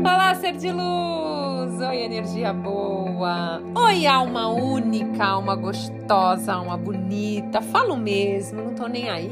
[0.00, 1.80] Olá, ser de luz!
[1.80, 3.62] Oi, energia boa!
[3.76, 7.62] Oi, alma única, alma gostosa, alma bonita.
[7.62, 9.30] Falo mesmo, não tô nem aí.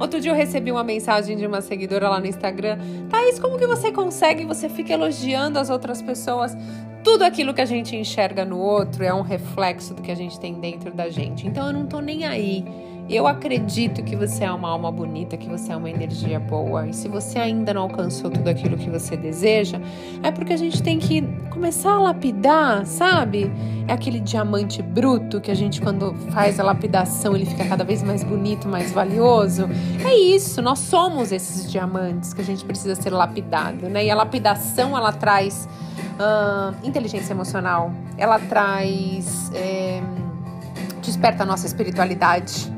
[0.00, 2.76] Outro dia eu recebi uma mensagem de uma seguidora lá no Instagram.
[3.08, 4.44] Thaís, como que você consegue?
[4.46, 6.56] Você fica elogiando as outras pessoas.
[7.04, 10.40] Tudo aquilo que a gente enxerga no outro é um reflexo do que a gente
[10.40, 11.46] tem dentro da gente.
[11.46, 12.64] Então eu não tô nem aí.
[13.08, 16.86] Eu acredito que você é uma alma bonita, que você é uma energia boa.
[16.86, 19.80] E se você ainda não alcançou tudo aquilo que você deseja,
[20.22, 23.50] é porque a gente tem que começar a lapidar, sabe?
[23.86, 28.02] É aquele diamante bruto que a gente, quando faz a lapidação, ele fica cada vez
[28.02, 29.66] mais bonito, mais valioso.
[30.06, 34.04] É isso, nós somos esses diamantes que a gente precisa ser lapidado, né?
[34.04, 35.66] E a lapidação, ela traz
[36.20, 39.50] uh, inteligência emocional, ela traz.
[39.54, 40.02] É,
[41.00, 42.70] desperta a nossa espiritualidade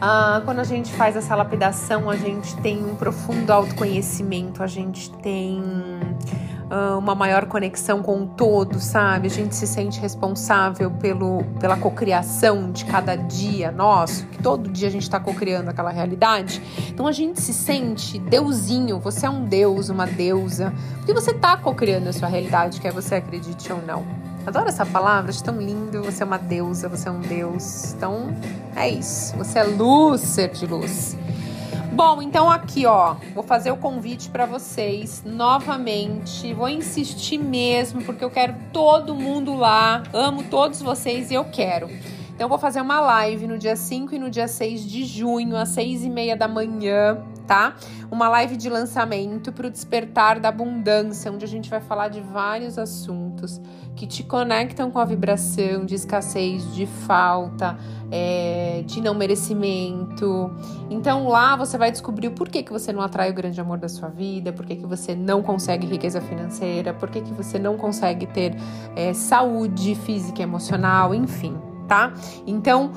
[0.00, 5.10] ah, quando a gente faz essa lapidação, a gente tem um profundo autoconhecimento, a gente
[5.10, 5.62] tem
[6.70, 9.28] ah, uma maior conexão com o todo, sabe?
[9.28, 14.88] A gente se sente responsável pelo, pela cocriação de cada dia nosso, que todo dia
[14.88, 16.60] a gente está cocriando aquela realidade.
[16.88, 21.56] Então a gente se sente deusinho, você é um deus, uma deusa, porque você está
[21.56, 24.25] cocriando a sua realidade, quer você acredite ou não.
[24.46, 26.04] Adoro essa palavra, acho tão lindo.
[26.04, 27.92] Você é uma deusa, você é um deus.
[27.94, 28.32] Então,
[28.76, 29.36] é isso.
[29.36, 31.16] Você é luz, ser de luz.
[31.92, 36.54] Bom, então aqui, ó, vou fazer o convite para vocês novamente.
[36.54, 40.04] Vou insistir mesmo, porque eu quero todo mundo lá.
[40.12, 41.90] Amo todos vocês e eu quero.
[42.36, 45.70] Então, vou fazer uma live no dia 5 e no dia 6 de junho, às
[45.70, 47.76] 6 e meia da manhã, tá?
[48.10, 52.20] Uma live de lançamento para o despertar da abundância, onde a gente vai falar de
[52.20, 53.60] vários assuntos
[53.94, 57.78] que te conectam com a vibração de escassez, de falta,
[58.10, 60.50] é, de não merecimento.
[60.90, 63.88] Então lá você vai descobrir o porquê que você não atrai o grande amor da
[63.88, 68.54] sua vida, porquê que você não consegue riqueza financeira, porquê que você não consegue ter
[68.94, 72.12] é, saúde física e emocional, enfim tá?
[72.46, 72.92] Então,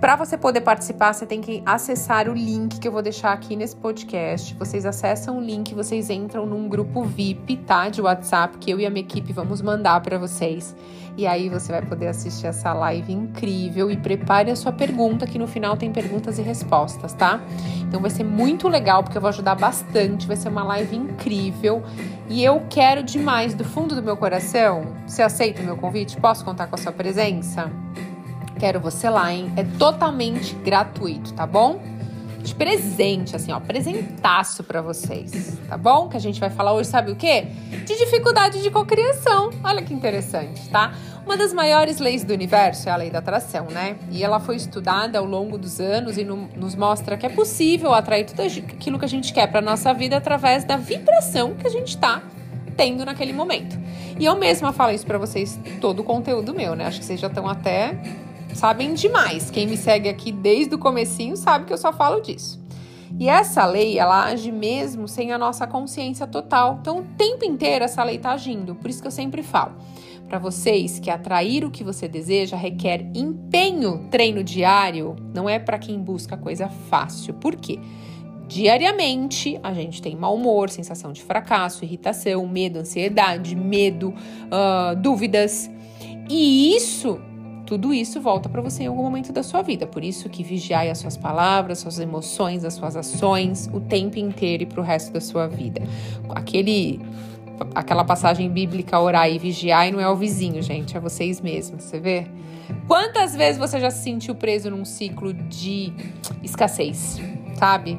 [0.00, 3.56] para você poder participar, você tem que acessar o link que eu vou deixar aqui
[3.56, 4.54] nesse podcast.
[4.54, 7.88] Vocês acessam o link, vocês entram num grupo VIP, tá?
[7.88, 10.74] De WhatsApp que eu e a minha equipe vamos mandar para vocês.
[11.16, 15.38] E aí você vai poder assistir essa live incrível e prepare a sua pergunta, que
[15.38, 17.40] no final tem perguntas e respostas, tá?
[17.82, 21.84] Então vai ser muito legal porque eu vou ajudar bastante, vai ser uma live incrível.
[22.28, 24.86] E eu quero demais do fundo do meu coração.
[25.06, 26.16] Você aceita o meu convite?
[26.16, 27.70] Posso contar com a sua presença?
[28.64, 29.52] Quero você lá, hein?
[29.58, 31.82] É totalmente gratuito, tá bom?
[32.40, 36.08] De presente, assim, ó, presentaço para vocês, tá bom?
[36.08, 37.46] Que a gente vai falar hoje, sabe o quê?
[37.84, 39.50] De dificuldade de cocriação.
[39.62, 40.94] Olha que interessante, tá?
[41.26, 43.98] Uma das maiores leis do universo é a lei da atração, né?
[44.10, 47.92] E ela foi estudada ao longo dos anos e no, nos mostra que é possível
[47.92, 51.70] atrair tudo aquilo que a gente quer para nossa vida através da vibração que a
[51.70, 52.22] gente tá
[52.78, 53.78] tendo naquele momento.
[54.18, 56.86] E eu mesma falo isso para vocês todo o conteúdo meu, né?
[56.86, 57.98] Acho que vocês já estão até
[58.54, 59.50] sabem demais.
[59.50, 62.62] Quem me segue aqui desde o comecinho sabe que eu só falo disso.
[63.18, 66.78] E essa lei, ela age mesmo sem a nossa consciência total.
[66.80, 68.74] Então, o tempo inteiro essa lei está agindo.
[68.74, 69.74] Por isso que eu sempre falo
[70.28, 75.14] para vocês que atrair o que você deseja requer empenho, treino diário.
[75.32, 77.34] Não é para quem busca coisa fácil.
[77.34, 77.78] Por quê?
[78.48, 85.70] Diariamente a gente tem mau humor, sensação de fracasso, irritação, medo, ansiedade, medo, uh, dúvidas.
[86.28, 87.20] E isso
[87.66, 89.86] tudo isso volta para você em algum momento da sua vida.
[89.86, 94.64] Por isso que vigiai as suas palavras, suas emoções, as suas ações o tempo inteiro
[94.64, 95.82] e para o resto da sua vida.
[96.30, 97.00] Aquele
[97.74, 102.00] aquela passagem bíblica orar e vigiar não é o vizinho, gente, é vocês mesmos, você
[102.00, 102.26] vê?
[102.88, 105.92] Quantas vezes você já se sentiu preso num ciclo de
[106.42, 107.20] escassez,
[107.56, 107.96] sabe?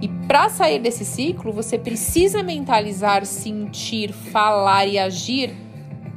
[0.00, 5.54] E para sair desse ciclo, você precisa mentalizar, sentir, falar e agir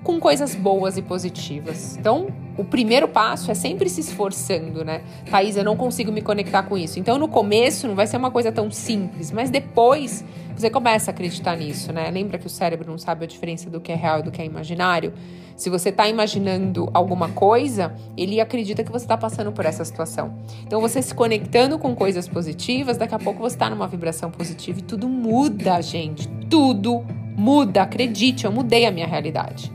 [0.04, 1.98] com coisas boas e positivas.
[1.98, 5.02] Então, o primeiro passo é sempre se esforçando, né?
[5.30, 7.00] Thaís, eu não consigo me conectar com isso.
[7.00, 10.26] Então, no começo, não vai ser uma coisa tão simples, mas depois
[10.56, 12.10] você começa a acreditar nisso, né?
[12.10, 14.42] Lembra que o cérebro não sabe a diferença do que é real e do que
[14.42, 15.14] é imaginário?
[15.56, 20.34] Se você está imaginando alguma coisa, ele acredita que você está passando por essa situação.
[20.66, 24.80] Então, você se conectando com coisas positivas, daqui a pouco você está numa vibração positiva
[24.80, 26.28] e tudo muda, gente.
[26.50, 27.06] Tudo
[27.36, 27.84] muda.
[27.84, 29.72] Acredite, eu mudei a minha realidade.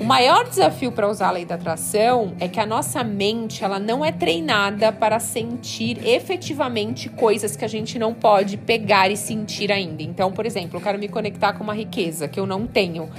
[0.00, 3.78] O maior desafio para usar a lei da atração é que a nossa mente ela
[3.78, 9.70] não é treinada para sentir efetivamente coisas que a gente não pode pegar e sentir
[9.70, 10.02] ainda.
[10.02, 13.10] Então, por exemplo, eu quero me conectar com uma riqueza que eu não tenho.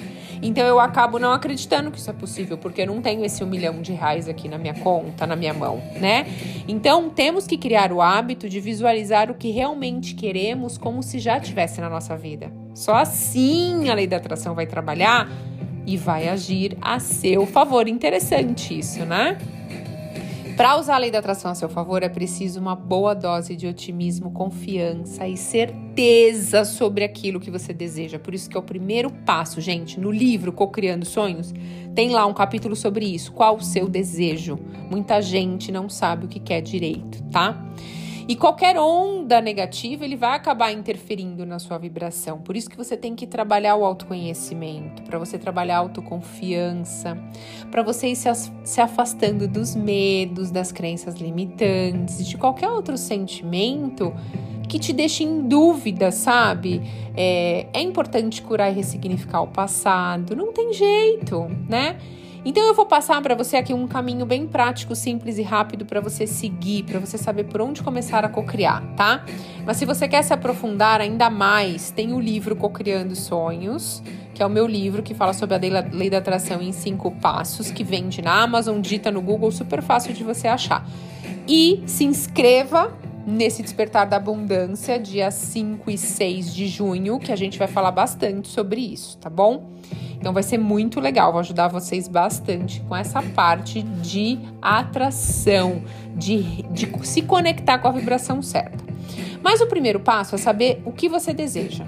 [0.41, 3.47] Então eu acabo não acreditando que isso é possível, porque eu não tenho esse um
[3.47, 6.25] milhão de reais aqui na minha conta, na minha mão, né?
[6.67, 11.39] Então temos que criar o hábito de visualizar o que realmente queremos como se já
[11.39, 12.51] tivesse na nossa vida.
[12.73, 15.29] Só assim a lei da atração vai trabalhar
[15.85, 17.87] e vai agir a seu favor.
[17.87, 19.37] Interessante isso, né?
[20.61, 23.65] Para usar a lei da atração a seu favor, é preciso uma boa dose de
[23.65, 28.19] otimismo, confiança e certeza sobre aquilo que você deseja.
[28.19, 29.99] Por isso que é o primeiro passo, gente.
[29.99, 31.53] No livro Co-criando Sonhos,
[31.95, 33.31] tem lá um capítulo sobre isso.
[33.31, 34.59] Qual o seu desejo?
[34.89, 37.59] Muita gente não sabe o que quer direito, tá?
[38.27, 42.39] E qualquer onda negativa, ele vai acabar interferindo na sua vibração.
[42.39, 47.17] Por isso que você tem que trabalhar o autoconhecimento, para você trabalhar a autoconfiança,
[47.69, 54.13] para você ir se afastando dos medos, das crenças limitantes, de qualquer outro sentimento
[54.67, 56.81] que te deixe em dúvida, sabe?
[57.15, 61.97] É, é importante curar e ressignificar o passado, não tem jeito, né?
[62.43, 66.01] Então eu vou passar para você aqui um caminho bem prático, simples e rápido para
[66.01, 69.23] você seguir, para você saber por onde começar a cocriar, tá?
[69.63, 74.01] Mas se você quer se aprofundar ainda mais, tem o livro Cocriando Sonhos,
[74.33, 75.59] que é o meu livro que fala sobre a
[75.91, 80.11] lei da atração em cinco passos, que vende na Amazon, dita no Google, super fácil
[80.11, 80.83] de você achar.
[81.47, 82.91] E se inscreva
[83.25, 87.91] nesse Despertar da Abundância, dia 5 e 6 de junho, que a gente vai falar
[87.91, 89.69] bastante sobre isso, tá bom?
[90.17, 95.83] Então vai ser muito legal, vou ajudar vocês bastante com essa parte de atração,
[96.15, 98.83] de, de se conectar com a vibração certa.
[99.41, 101.85] Mas o primeiro passo é saber o que você deseja.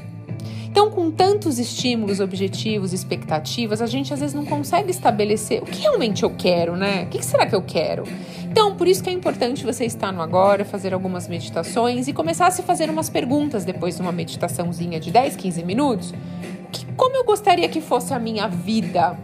[0.74, 5.82] Então, com tantos estímulos, objetivos, expectativas, a gente às vezes não consegue estabelecer o que
[5.82, 7.04] realmente eu quero, né?
[7.04, 8.06] O que será que eu quero?
[8.50, 12.48] Então, por isso que é importante você estar no agora, fazer algumas meditações e começar
[12.48, 16.12] a se fazer umas perguntas depois de uma meditaçãozinha de 10, 15 minutos
[16.72, 19.16] que, como eu gostaria que fosse a minha vida,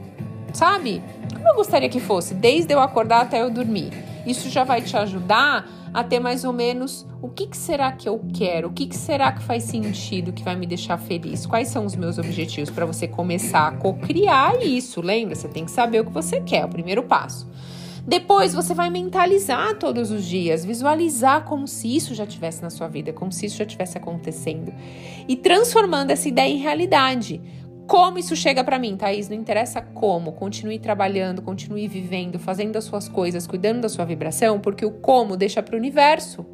[0.54, 1.02] sabe?
[1.34, 3.92] Como eu gostaria que fosse, desde eu acordar até eu dormir.
[4.26, 8.08] Isso já vai te ajudar a ter mais ou menos o que, que será que
[8.08, 11.68] eu quero, o que, que será que faz sentido, que vai me deixar feliz, quais
[11.68, 15.02] são os meus objetivos para você começar a co-criar isso.
[15.02, 15.36] Lembra?
[15.36, 17.48] Você tem que saber o que você quer, é o primeiro passo.
[18.08, 22.88] Depois você vai mentalizar todos os dias, visualizar como se isso já tivesse na sua
[22.88, 24.74] vida, como se isso já tivesse acontecendo
[25.28, 27.40] e transformando essa ideia em realidade.
[27.90, 29.30] Como isso chega para mim, Thaís?
[29.30, 30.34] Não interessa como.
[30.34, 35.36] Continue trabalhando, continue vivendo, fazendo as suas coisas, cuidando da sua vibração, porque o como
[35.36, 36.46] deixa para o universo.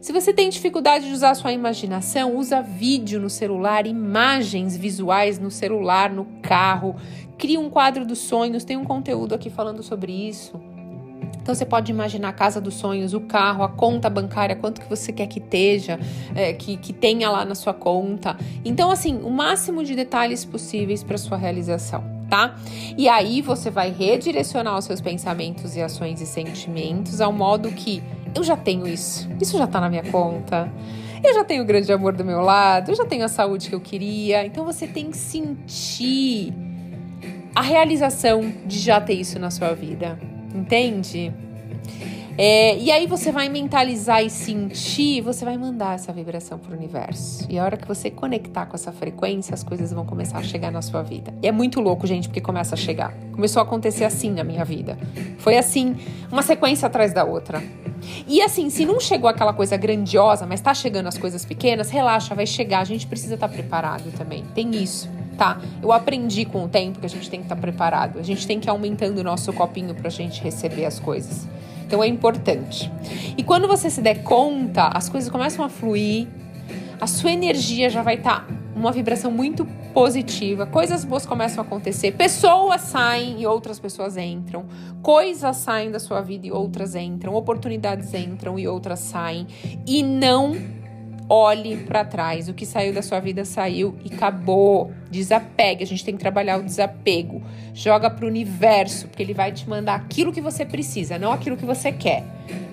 [0.00, 5.50] Se você tem dificuldade de usar sua imaginação, usa vídeo no celular, imagens visuais no
[5.50, 6.94] celular, no carro.
[7.36, 10.52] Cria um quadro dos sonhos, tem um conteúdo aqui falando sobre isso.
[11.42, 14.88] Então você pode imaginar a casa dos sonhos, o carro, a conta bancária, quanto que
[14.88, 15.98] você quer que esteja,
[16.34, 18.36] é, que, que tenha lá na sua conta.
[18.64, 22.56] Então, assim, o máximo de detalhes possíveis para sua realização, tá?
[22.96, 28.02] E aí você vai redirecionar os seus pensamentos e ações e sentimentos ao modo que
[28.34, 30.70] eu já tenho isso, isso já está na minha conta.
[31.22, 33.74] Eu já tenho o grande amor do meu lado, eu já tenho a saúde que
[33.74, 34.46] eu queria.
[34.46, 36.54] Então você tem que sentir
[37.54, 40.18] a realização de já ter isso na sua vida
[40.54, 41.32] entende?
[42.42, 46.74] É, e aí você vai mentalizar e sentir, você vai mandar essa vibração para o
[46.74, 47.44] universo.
[47.50, 50.70] E a hora que você conectar com essa frequência, as coisas vão começar a chegar
[50.70, 51.34] na sua vida.
[51.42, 53.12] E é muito louco, gente, porque começa a chegar.
[53.32, 54.96] Começou a acontecer assim na minha vida.
[55.36, 55.96] Foi assim,
[56.32, 57.62] uma sequência atrás da outra.
[58.26, 62.34] E assim, se não chegou aquela coisa grandiosa, mas tá chegando as coisas pequenas, relaxa,
[62.34, 62.80] vai chegar.
[62.80, 64.46] A gente precisa estar tá preparado também.
[64.54, 65.58] Tem isso tá?
[65.82, 68.18] Eu aprendi com o tempo que a gente tem que estar tá preparado.
[68.18, 71.48] A gente tem que ir aumentando o nosso copinho para a gente receber as coisas.
[71.86, 72.92] Então é importante.
[73.38, 76.28] E quando você se der conta, as coisas começam a fluir,
[77.00, 81.66] a sua energia já vai estar tá uma vibração muito positiva, coisas boas começam a
[81.66, 84.66] acontecer, pessoas saem e outras pessoas entram,
[85.02, 89.46] coisas saem da sua vida e outras entram, oportunidades entram e outras saem,
[89.86, 90.79] e não
[91.30, 92.48] olhe para trás.
[92.48, 94.92] O que saiu da sua vida saiu e acabou.
[95.08, 95.84] Desapegue.
[95.84, 97.40] A gente tem que trabalhar o desapego.
[97.72, 101.56] Joga para o universo, porque ele vai te mandar aquilo que você precisa, não aquilo
[101.56, 102.24] que você quer.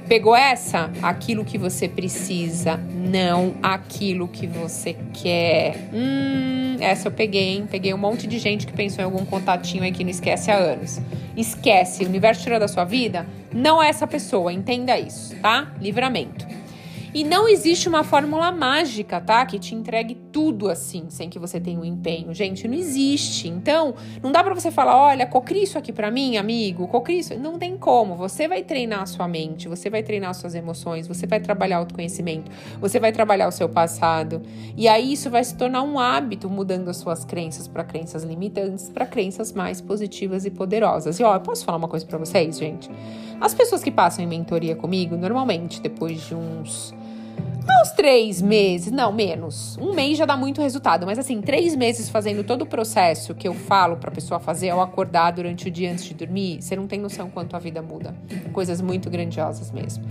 [0.08, 0.90] Pegou essa?
[1.04, 5.90] Aquilo que você precisa, não aquilo que você quer.
[5.94, 7.68] Hum, essa eu peguei, hein?
[7.70, 10.56] Peguei um monte de gente que pensou em algum contatinho aí que não esquece há
[10.56, 11.00] anos.
[11.36, 13.28] Esquece, o universo tirou da sua vida?
[13.54, 15.74] Não é essa pessoa, entenda isso, tá?
[15.80, 16.57] Livramento.
[17.18, 19.44] E não existe uma fórmula mágica, tá?
[19.44, 22.32] Que te entregue tudo assim, sem que você tenha um empenho.
[22.32, 23.48] Gente, não existe.
[23.48, 27.36] Então, não dá para você falar, olha, cocri isso aqui para mim, amigo, cocri isso.
[27.40, 28.16] Não tem como.
[28.18, 31.78] Você vai treinar a sua mente, você vai treinar as suas emoções, você vai trabalhar
[31.78, 34.44] o autoconhecimento, você vai trabalhar o seu passado.
[34.76, 38.90] E aí isso vai se tornar um hábito, mudando as suas crenças para crenças limitantes,
[38.90, 41.20] para crenças mais positivas e poderosas.
[41.20, 42.92] E ó, eu posso falar uma coisa para vocês, gente?
[43.42, 46.94] As pessoas que passam em mentoria comigo, normalmente depois de uns
[47.70, 49.78] Aos três meses, não, menos.
[49.78, 53.48] Um mês já dá muito resultado, mas assim, três meses fazendo todo o processo que
[53.48, 56.88] eu falo pra pessoa fazer ao acordar durante o dia antes de dormir, você não
[56.88, 58.16] tem noção quanto a vida muda.
[58.54, 60.04] Coisas muito grandiosas mesmo.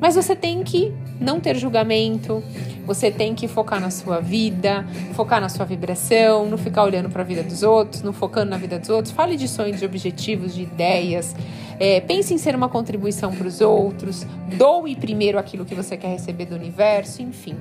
[0.00, 2.42] Mas você tem que não ter julgamento,
[2.84, 7.22] você tem que focar na sua vida, focar na sua vibração, não ficar olhando para
[7.22, 9.14] a vida dos outros, não focando na vida dos outros.
[9.14, 11.34] Fale de sonhos, de objetivos, de ideias.
[11.78, 14.26] É, pense em ser uma contribuição para os outros.
[14.56, 16.56] Doe primeiro aquilo que você quer receber do
[17.04, 17.56] universo, enfim.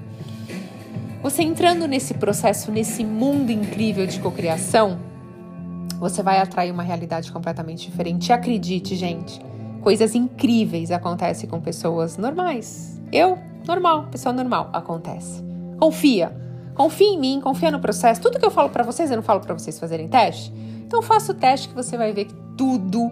[1.21, 4.99] Você entrando nesse processo, nesse mundo incrível de cocriação,
[5.99, 8.29] você vai atrair uma realidade completamente diferente.
[8.29, 9.39] E acredite, gente,
[9.81, 13.01] coisas incríveis acontecem com pessoas normais.
[13.11, 15.41] Eu, normal, pessoa normal, acontece.
[15.79, 16.35] Confia.
[16.75, 18.19] Confia em mim, confia no processo.
[18.19, 20.51] Tudo que eu falo para vocês, eu não falo para vocês fazerem teste.
[20.85, 23.11] Então faça o teste que você vai ver que tudo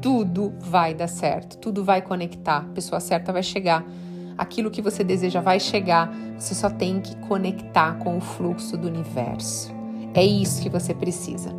[0.00, 3.86] tudo vai dar certo, tudo vai conectar, a pessoa certa vai chegar.
[4.36, 8.88] Aquilo que você deseja vai chegar, você só tem que conectar com o fluxo do
[8.88, 9.74] universo.
[10.14, 11.54] É isso que você precisa.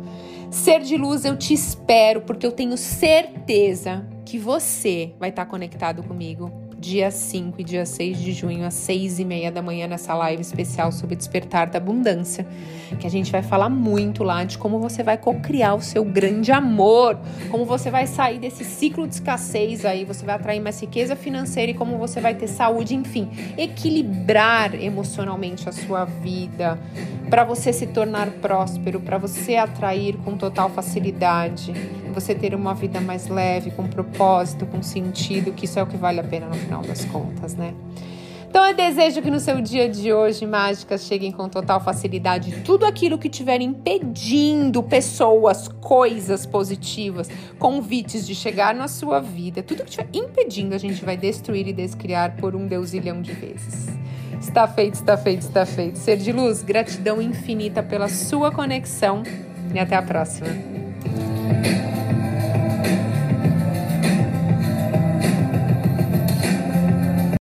[0.50, 6.02] Ser de luz, eu te espero, porque eu tenho certeza que você vai estar conectado
[6.02, 6.50] comigo
[6.84, 10.42] dia 5 e dia 6 de junho, às 6 e meia da manhã, nessa live
[10.42, 12.46] especial sobre despertar da abundância,
[13.00, 16.52] que a gente vai falar muito lá de como você vai co-criar o seu grande
[16.52, 17.18] amor,
[17.50, 21.72] como você vai sair desse ciclo de escassez aí, você vai atrair mais riqueza financeira
[21.72, 26.78] e como você vai ter saúde, enfim, equilibrar emocionalmente a sua vida,
[27.30, 31.72] para você se tornar próspero, para você atrair com total facilidade,
[32.14, 35.96] você ter uma vida mais leve, com propósito, com sentido, que isso é o que
[35.96, 37.74] vale a pena no final das contas, né?
[38.54, 42.86] Então eu desejo que no seu dia de hoje mágicas cheguem com total facilidade tudo
[42.86, 47.28] aquilo que estiver impedindo pessoas, coisas positivas,
[47.58, 51.72] convites de chegar na sua vida, tudo que estiver impedindo a gente vai destruir e
[51.72, 53.88] descriar por um deusilhão de vezes.
[54.40, 55.98] Está feito, está feito, está feito.
[55.98, 59.24] Ser de luz, gratidão infinita pela sua conexão
[59.74, 60.46] e até a próxima.